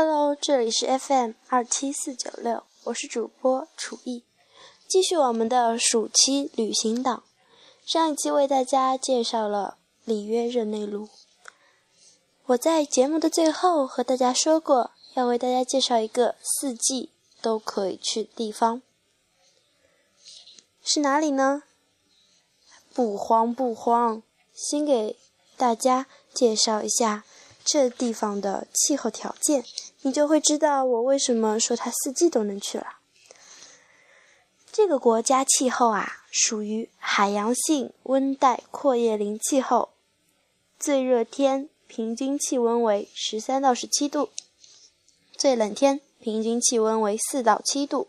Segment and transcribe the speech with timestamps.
[0.00, 4.22] Hello，这里是 FM 二七四九六，我是主播楚艺，
[4.86, 7.24] 继续我们的暑期旅行档。
[7.84, 11.08] 上一期为大家介绍了里约热内卢。
[12.46, 17.10] 我在节目的最后和大家说过，要为大家介绍一个四季
[17.42, 18.80] 都可以去的地方，
[20.80, 21.64] 是哪里呢？
[22.94, 24.22] 不慌不慌，
[24.54, 25.16] 先给
[25.56, 27.24] 大家介绍一下
[27.64, 29.64] 这地方的气候条件，
[30.02, 32.98] 你就会知道我为什么说它四季都能去了。
[34.70, 39.90] 这个国家气候啊，属于海洋性温带阔叶林气候，
[40.78, 44.30] 最热天平均气温为十三到十七度，
[45.36, 48.08] 最冷天平均气温为四到七度。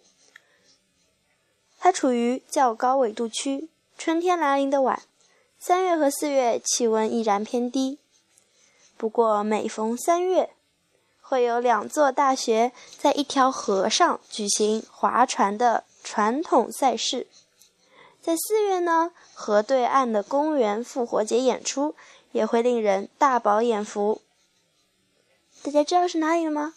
[1.79, 3.69] 它处于较高纬度区。
[3.97, 5.01] 春天来临的晚，
[5.59, 7.97] 三月和四月气温依然偏低。
[8.95, 10.51] 不过每逢三月，
[11.29, 17.27] 会有两座大学在一条河上举行划船的传统赛事。
[18.19, 21.93] 在四月呢，河对岸的公园复活节演出
[22.31, 24.23] 也会令人大饱眼福。
[25.61, 26.73] 大家知道是哪里了吗？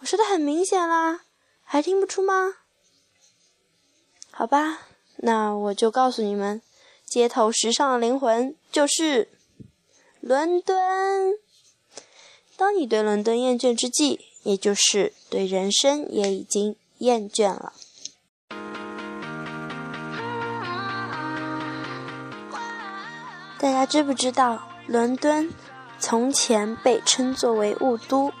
[0.00, 1.20] 我说的很明显啦，
[1.62, 2.56] 还听不出吗？
[4.32, 4.88] 好吧。
[5.18, 6.60] 那我就告诉你们，
[7.06, 9.28] 街头时尚的灵魂就是
[10.18, 11.38] 伦敦。
[12.56, 17.72] 当你对伦敦厌倦之际，也就是对人生也已经厌倦了。
[23.58, 25.50] 大家知不知道，伦敦
[25.98, 28.32] 从前被称作为雾都？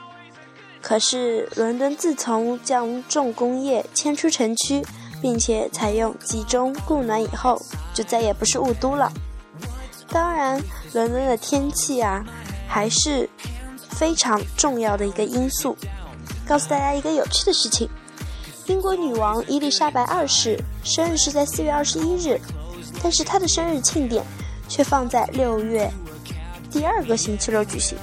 [0.80, 4.84] 可是，伦敦自从将重工业迁出城区。
[5.22, 7.58] 并且采用集中供暖以后，
[7.94, 9.10] 就再也不是雾都了。
[10.10, 10.62] 当然，
[10.92, 12.22] 伦敦的天气啊，
[12.68, 13.26] 还是
[13.96, 15.76] 非常重要的一个因素。
[16.46, 17.88] 告诉大家一个有趣的事情：
[18.66, 22.40] 英国女王伊丽莎白二世生日是在四月二十一日，
[23.02, 24.24] 但是她的生日庆典
[24.68, 25.90] 却放在六月
[26.70, 27.96] 第二个星期六举行。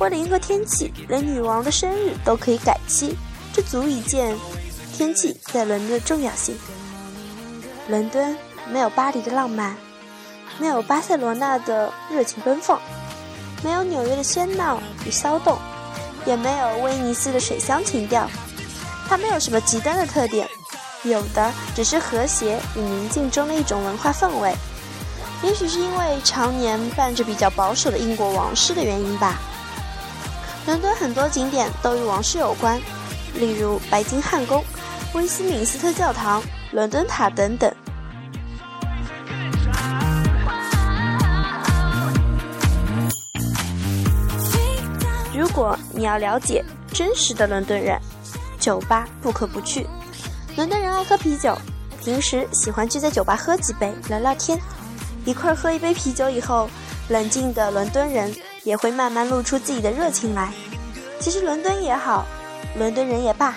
[0.00, 3.16] 为了迎合天气，连女王的生日都可以改期，
[3.52, 4.36] 这足以见。
[4.96, 6.56] 天气在伦敦的重要性。
[7.88, 8.36] 伦敦
[8.72, 9.76] 没有巴黎的浪漫，
[10.58, 12.80] 没有巴塞罗那的热情奔放，
[13.62, 15.58] 没有纽约的喧闹与骚动，
[16.24, 18.28] 也没有威尼斯的水乡情调。
[19.08, 20.48] 它没有什么极端的特点，
[21.02, 24.54] 有的只是和谐与宁静中的一种文化氛围。
[25.42, 29.38] 也许是因为常年伴着比较保守的英国王室的原因吧。
[30.66, 32.80] 伦敦很多景点都与王室有关，
[33.34, 34.62] 例如白金汉宫。
[35.14, 36.42] 威斯敏斯特教堂、
[36.72, 37.72] 伦敦塔等等。
[45.58, 48.00] 果你要了解真实的伦敦人，
[48.60, 49.84] 酒吧不可不去。
[50.56, 51.58] 伦敦人爱喝啤酒，
[52.00, 54.56] 平时喜欢聚在酒吧喝几杯，聊聊天。
[55.24, 56.70] 一块喝一杯啤酒以后，
[57.08, 58.32] 冷静的伦敦人
[58.62, 60.52] 也会慢慢露出自己的热情来。
[61.18, 62.24] 其实伦敦也好，
[62.76, 63.56] 伦敦人也罢。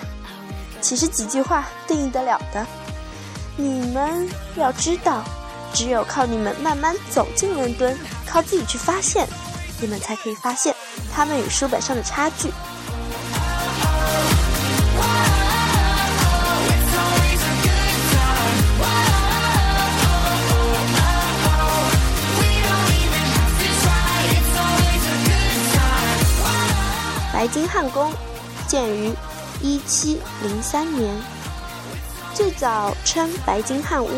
[0.80, 2.66] 其实几句话对应得了的，
[3.56, 5.22] 你们要知道，
[5.72, 7.96] 只有靠你们慢慢走进伦敦，
[8.26, 9.24] 靠自己去发现，
[9.80, 10.74] 你们才可以发现
[11.14, 12.50] 他们与书本上的差距。
[27.32, 28.12] 白金汉宫
[28.66, 29.12] 建于。
[29.64, 31.14] 一七零三年，
[32.34, 34.08] 最早称白金汉屋，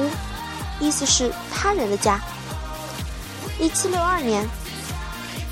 [0.81, 2.19] 意思是他人的家。
[3.59, 4.49] 一七六二年，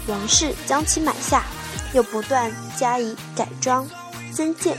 [0.07, 1.45] 王室将其买下，
[1.93, 3.87] 又不断加以改装、
[4.33, 4.77] 增建，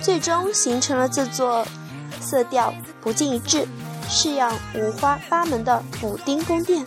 [0.00, 1.66] 最终形成了这座
[2.20, 3.66] 色调不尽一致、
[4.08, 6.84] 式样五花八门的补丁宫殿。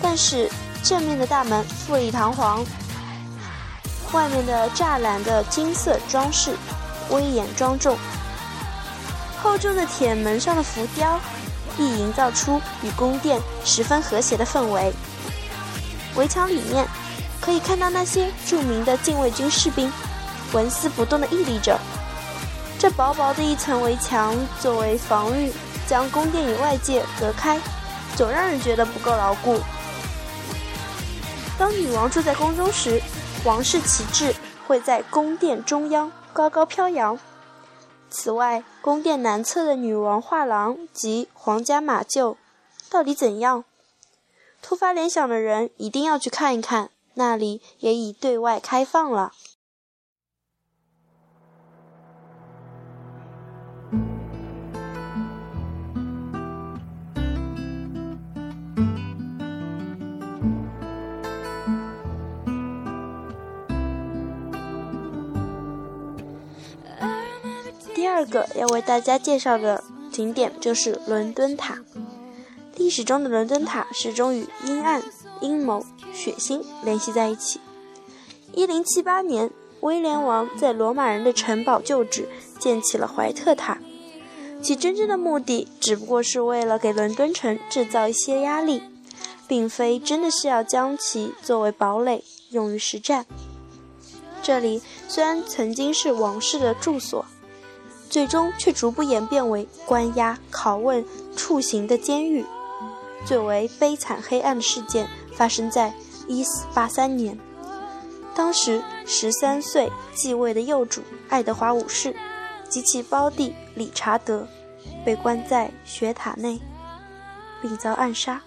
[0.00, 0.48] 但是
[0.82, 2.64] 正面的大门富丽堂皇。
[4.12, 6.56] 外面的栅栏的金色装饰
[7.10, 7.98] 威严庄重，
[9.42, 11.20] 厚重的铁门上的浮雕
[11.76, 14.94] 亦营造出与宫殿十分和谐的氛围。
[16.18, 16.86] 围墙里面
[17.40, 19.90] 可以看到那些著名的禁卫军士兵，
[20.52, 21.78] 纹丝不动地屹立着。
[22.78, 25.52] 这薄薄的一层围墙作为防御，
[25.86, 27.58] 将宫殿与外界隔开，
[28.16, 29.58] 总让人觉得不够牢固。
[31.56, 33.00] 当女王住在宫中时，
[33.44, 34.34] 王室旗帜
[34.66, 37.18] 会在宫殿中央高高飘扬。
[38.10, 42.36] 此外，宫殿南侧的女王画廊及皇家马厩
[42.88, 43.64] 到底怎样？
[44.60, 49.32] 突发联想的人一定要去看一看，那里也已对外开放了。
[67.94, 71.78] 第二个要为大家介绍的景点就是伦敦塔。
[72.78, 75.02] 历史中的伦敦塔始终与阴暗、
[75.40, 75.84] 阴谋、
[76.14, 77.60] 血腥联系在一起。
[78.54, 82.28] 一零七八年，威廉王在罗马人的城堡旧址
[82.58, 83.78] 建起了怀特塔，
[84.62, 88.80] 其真正的目的只不过是为了给伦敦城制造一些压力，
[89.48, 93.26] 并非真的是要将其作为堡垒用于实战。
[94.40, 97.26] 这里虽然曾经是王室的住所，
[98.08, 101.04] 最终却逐步演变为关押、拷问、
[101.36, 102.46] 处刑的监狱。
[103.24, 105.92] 最为悲惨黑暗的事件发生在
[106.28, 107.38] 1483年，
[108.34, 112.14] 当时十三岁继位的幼主爱德华五世
[112.68, 114.46] 及其胞弟理查德
[115.04, 116.60] 被关在雪塔内，
[117.60, 118.40] 并遭暗杀。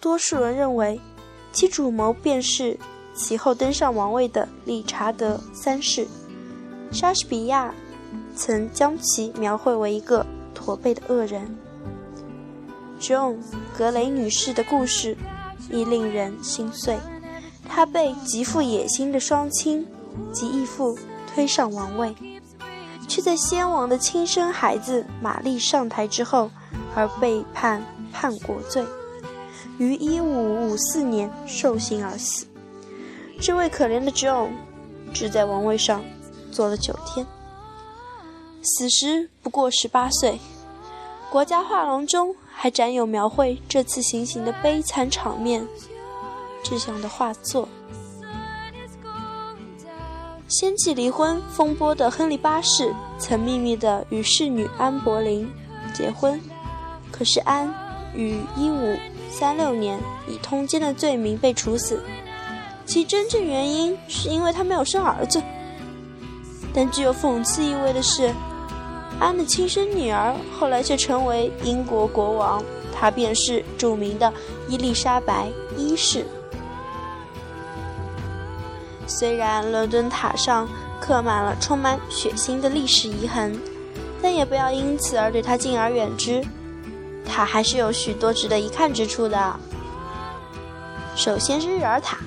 [0.00, 1.00] 多数人认为，
[1.52, 2.78] 其主谋便是。
[3.12, 6.06] 其后登上王位的理查德三世，
[6.92, 7.74] 莎士比亚
[8.36, 10.24] 曾将其描绘为一个
[10.54, 11.58] 驼背的恶人。
[13.00, 13.38] Joan
[13.76, 15.16] 格雷女士的故事
[15.70, 16.98] 亦令人心碎，
[17.66, 19.86] 她被极富野心的双亲
[20.32, 22.14] 及义父推上王位，
[23.08, 26.50] 却在先王的亲生孩子玛丽上台之后
[26.94, 27.82] 而被判
[28.12, 28.84] 叛国罪，
[29.78, 32.46] 于1554年受刑而死。
[33.40, 34.50] 这位可怜的 John
[35.14, 36.04] 只在王位上
[36.52, 37.26] 坐了九天，
[38.62, 40.38] 死时不过十八岁。
[41.30, 45.64] 国家画廊中还展有描绘这次行刑的悲惨场面
[46.64, 47.68] 志向的画作。
[50.48, 55.48] 掀起离婚风波的亨利八世曾秘密地与侍女安柏林
[55.94, 56.40] 结婚，
[57.12, 57.72] 可是安
[58.12, 58.98] 于一五
[59.30, 62.02] 三六年以通奸的罪名被处死。
[62.84, 65.40] 其真正原因是因为他没有生儿子，
[66.74, 68.34] 但具有讽刺意味的是，
[69.20, 74.32] 安的亲生女儿后来却成为英国国王，她便是著名的
[74.66, 75.46] 伊丽莎白
[75.76, 76.26] 一世。
[79.06, 80.66] 虽然伦敦塔上
[81.00, 83.60] 刻满了充满血腥的历史遗痕，
[84.22, 86.42] 但也不要因此而对它敬而远之，
[87.26, 89.56] 它还是有许多值得一看之处的。
[91.14, 92.18] 首先是日尔塔。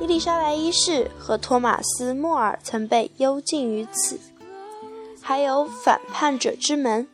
[0.00, 4.18] 伊丽莎白一世和托马斯·莫尔曾被幽禁于此，
[5.28, 7.08] 还有反叛者之门，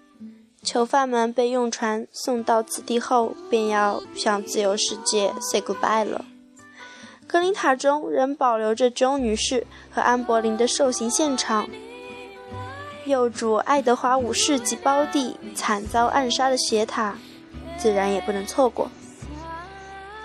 [0.63, 6.27] 囚犯们被用船送到此地后，便要向自由世界 say goodbye 了。
[7.27, 11.67] 格林塔中仍保留着周女士和安柏林的受刑现场，
[13.07, 17.17] 幼主爱德华五世及胞弟惨遭暗杀的斜塔，
[17.79, 18.91] 自然也不能错过。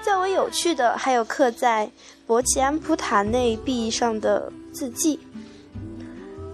[0.03, 1.89] 较为有趣的还有刻在。
[2.25, 5.17] 博奇安普塔内壁上的字迹，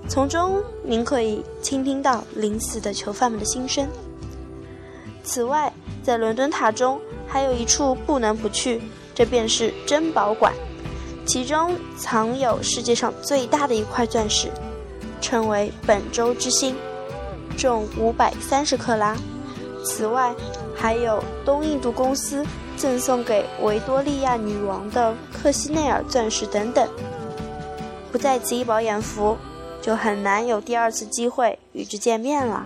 [0.07, 3.87] 从中您可以倾听到临死的囚犯们的心声。
[5.23, 5.71] 此外，
[6.03, 8.81] 在伦敦塔中还有一处不能不去，
[9.15, 10.53] 这便是珍宝馆，
[11.25, 14.49] 其中藏有世界上最大的一块钻石，
[15.21, 16.75] 称为本州之星，
[17.57, 19.15] 重五百三十克拉。
[19.83, 20.35] 此外，
[20.75, 22.45] 还有东印度公司。
[22.75, 26.89] 赠送给维多利亚女王的克西内尔钻石等等，
[28.11, 29.37] 不在此一饱眼福，
[29.83, 32.65] 就很难有第二次机会与之见面了。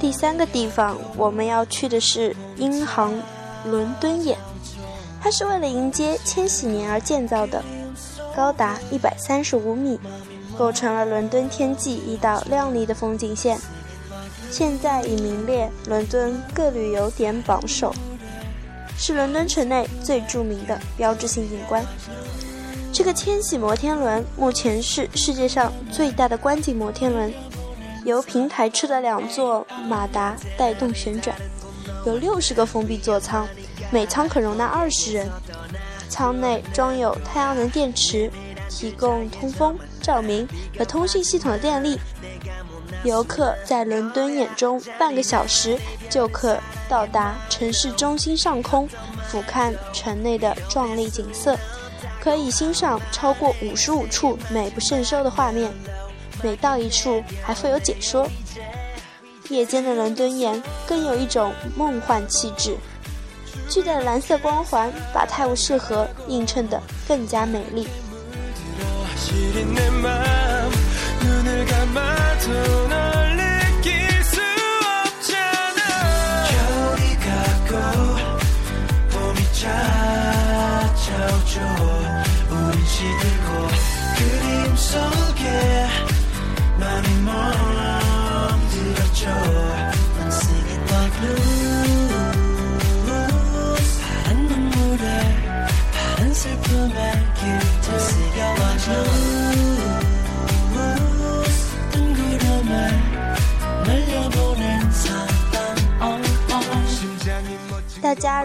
[0.00, 3.12] 第三个地方我们要去的是英航
[3.66, 4.38] 伦敦眼。
[5.20, 7.62] 它是为了迎接千禧年而建造的，
[8.36, 9.98] 高达一百三十五米，
[10.56, 13.58] 构成了伦敦天际一道亮丽的风景线。
[14.50, 17.92] 现在已名列伦敦各旅游点榜首，
[18.96, 21.84] 是伦敦城内最著名的标志性景观。
[22.92, 27.32] 这个千禧摩天轮目前是世界上最大的观景摩天轮，
[28.04, 31.36] 由平台车的两座马达带动旋转，
[32.06, 33.46] 有六十个封闭座舱。
[33.90, 35.28] 每舱可容纳二十人，
[36.08, 38.30] 舱内装有太阳能电池，
[38.74, 41.96] 提供通风、照明和通讯系统的电力。
[43.04, 45.78] 游客在伦敦眼中半个小时
[46.10, 48.88] 就可到达城市中心上空，
[49.28, 51.56] 俯瞰城内的壮丽景色，
[52.20, 55.72] 可以欣赏超过五十五处美不胜收的画面，
[56.42, 58.26] 每到一处还附有解说。
[59.50, 62.76] 夜间的伦敦眼更有一种梦幻气质，
[63.68, 67.86] 巨大的蓝色光环把泰晤士河映衬得更加美丽。
[69.34, 70.70] 거칠은 내맘
[71.22, 73.03] 눈을 감아도 넌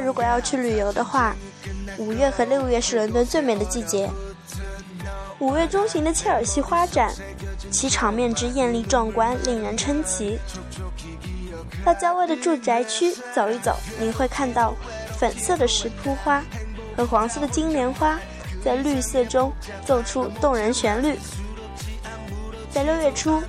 [0.09, 1.35] 如果要去旅游的话，
[1.99, 4.09] 五月和六月是伦敦最美的季节。
[5.37, 7.13] 五月中旬的切尔西花展，
[7.69, 10.39] 其场面之艳丽壮观，令人称奇。
[11.85, 14.73] 到郊外的住宅区走一走，你会看到
[15.19, 16.43] 粉色的石铺花
[16.97, 18.19] 和黄色的金莲花
[18.65, 19.53] 在绿色中
[19.85, 21.19] 奏出动人旋律。
[22.71, 23.43] 在六月初，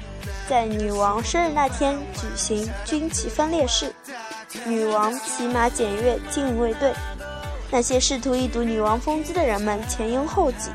[0.47, 3.95] 在女王生日那天举行军旗分列式。
[4.67, 6.93] 女王骑马检阅禁卫队，
[7.71, 10.71] 那些试图一睹女王风姿的人们前拥后挤，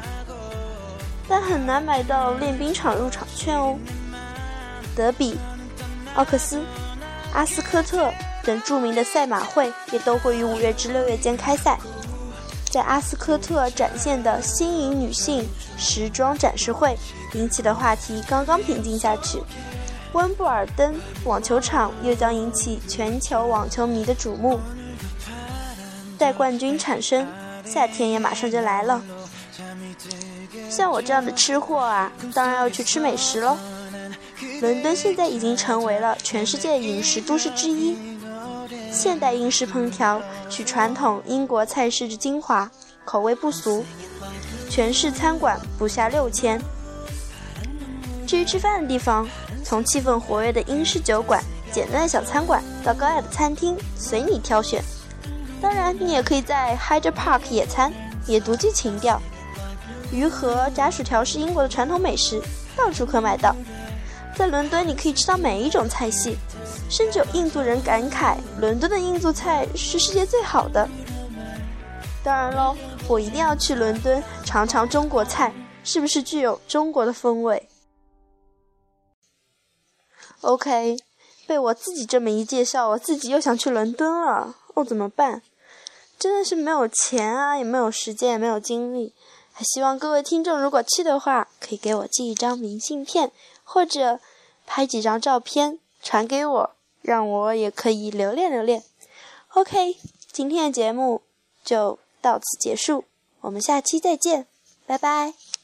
[1.27, 3.77] 但很难买到练兵场入场券哦。
[4.95, 5.37] 德比、
[6.15, 6.61] 奥克斯、
[7.33, 8.13] 阿斯科特
[8.43, 11.77] 等著名的赛马会也都会于五月至六月间开赛。
[12.71, 16.97] 在阿斯科特展现的新颖女性时装展示会
[17.33, 19.41] 引起的话题刚刚平静下去。
[20.15, 20.95] 温布尔登
[21.25, 24.57] 网球场又将引起全球网球迷的瞩目。
[26.17, 27.27] 待冠军产生，
[27.65, 29.03] 夏天也马上就来了。
[30.69, 33.57] 像我这样的吃货啊，当然要去吃美食喽。
[34.61, 37.97] 伦敦现在已经成为了全世界饮食都市之一。
[38.89, 42.71] 现代英式烹调取传统英国菜式之精华，
[43.03, 43.83] 口味不俗。
[44.69, 46.57] 全市餐馆不下六千。
[48.25, 49.27] 至于吃饭的地方，
[49.63, 54.83] 从气氛活跃的英式酒馆、简单的小餐馆到高雅的餐厅，随你挑选。
[55.61, 57.93] 当然，你也可以在 Hyde Park 野餐，
[58.27, 59.21] 也独具情调。
[60.11, 62.41] 鱼和炸薯条是英国的传统美食，
[62.75, 63.55] 到处可买到。
[64.35, 66.37] 在伦敦，你可以吃到每一种菜系，
[66.89, 70.87] 甚至有印度人感慨伦敦的印度菜是世界最好的。
[72.21, 72.75] 当然喽，
[73.07, 75.53] 我一定要去伦敦尝尝中国菜，
[75.83, 77.61] 是不是具有中国的风味
[80.45, 80.97] ？OK，
[81.47, 84.55] 被我自己这么一介绍，我自己又想去伦敦了。
[84.75, 85.41] 哦，怎么办？
[86.19, 89.13] 真的是没有钱啊，也没有时间，也没有精力。
[89.51, 93.31] 还希望各位听众如果去的话，可以给我寄一张明信片，
[93.63, 94.19] 或者
[94.65, 96.71] 拍几张照片传给我，
[97.01, 98.83] 让我也可以留恋留恋。
[99.53, 99.97] OK，
[100.31, 101.21] 今天的节目
[101.63, 103.05] 就到此结束，
[103.41, 104.45] 我们下期再见，
[104.85, 105.54] 拜拜。